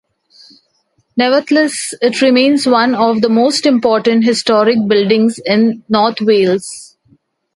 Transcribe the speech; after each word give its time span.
Nevertheless, 1.15 1.93
it 2.01 2.23
remains 2.23 2.65
one 2.65 2.95
of 2.95 3.21
the 3.21 3.29
most 3.29 3.67
important 3.67 4.23
historic 4.23 4.77
buildings 4.87 5.37
in 5.45 5.83
North 5.89 6.21
Wales. 6.21 6.97